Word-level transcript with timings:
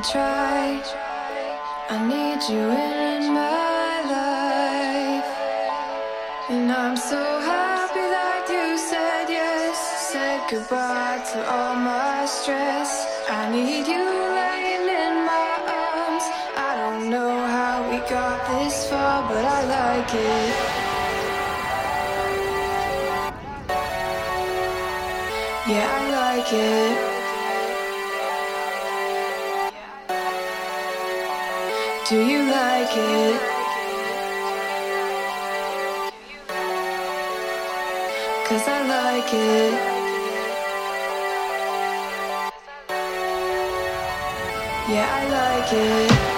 I 0.00 0.02
try. 0.02 0.82
I 1.90 1.98
need 2.08 2.40
you 2.48 2.64
in 2.72 3.34
my 3.34 3.92
life. 4.16 5.30
And 6.48 6.72
I'm 6.72 6.96
so 6.96 7.20
happy 7.20 8.06
that 8.16 8.48
you 8.48 8.78
said 8.78 9.28
yes. 9.28 9.76
Said 10.10 10.40
goodbye 10.48 11.20
to 11.32 11.38
all 11.52 11.74
my 11.74 12.24
stress. 12.24 12.90
I 13.28 13.52
need 13.52 13.86
you 13.92 14.06
laying 14.40 14.88
in 14.88 15.14
my 15.28 15.52
arms. 15.68 16.24
I 16.56 16.70
don't 16.80 17.10
know 17.10 17.36
how 17.56 17.84
we 17.90 17.98
got 18.08 18.40
this 18.48 18.88
far, 18.88 19.28
but 19.28 19.44
I 19.44 19.60
like 19.76 20.14
it. 20.14 20.54
Yeah, 25.68 25.92
I 25.92 26.00
like 26.08 26.52
it. 26.54 27.19
Do 32.10 32.16
you 32.16 32.42
like 32.50 32.90
it? 32.90 33.40
Cause 38.48 38.66
I 38.66 38.78
like 38.88 39.32
it. 39.32 39.72
Yeah, 44.90 45.08
I 45.08 45.28
like 45.28 45.72
it. 45.72 46.29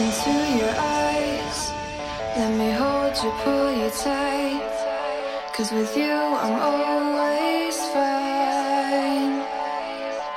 Into 0.00 0.32
your 0.60 0.74
eyes. 0.78 1.58
Let 2.36 2.52
me 2.60 2.70
hold 2.82 3.14
you, 3.22 3.30
pull 3.44 3.70
you 3.80 3.90
tight. 3.90 4.64
Cause 5.54 5.70
with 5.72 5.94
you, 5.94 6.16
I'm 6.44 6.58
always 6.72 7.76
fine. 7.94 9.34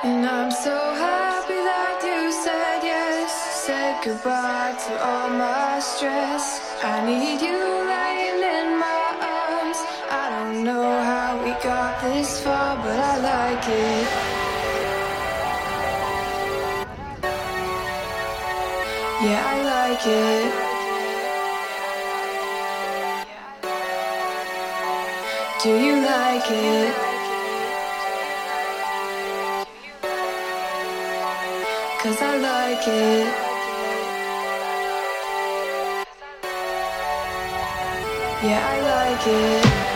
And 0.08 0.20
I'm 0.36 0.50
so 0.50 0.76
happy 1.06 1.60
that 1.70 1.96
you 2.08 2.20
said 2.44 2.80
yes. 2.92 3.30
Said 3.64 3.94
goodbye 4.04 4.74
to 4.84 4.92
all 5.08 5.30
my 5.30 5.80
stress. 5.80 6.44
I 6.82 6.94
need 7.08 7.40
you 7.48 7.60
laying 7.92 8.42
in 8.56 8.68
my 8.86 9.04
arms. 9.40 9.78
I 10.22 10.24
don't 10.34 10.58
know 10.68 10.88
how 11.10 11.30
we 11.42 11.52
got 11.64 11.92
this 12.02 12.30
far, 12.44 12.76
but 12.84 12.98
I 13.12 13.14
like 13.32 13.66
it. 13.68 14.03
Yeah, 19.24 19.42
I 19.42 19.56
like 19.72 20.06
it. 20.06 20.52
Do 25.62 25.70
you 25.70 25.94
like 26.04 26.50
it? 26.50 26.94
Cause 32.02 32.20
I 32.20 32.36
like 32.36 32.86
it. 32.86 33.26
Yeah, 38.44 38.60
I 38.72 38.76
like 38.92 39.26
it. 39.26 39.93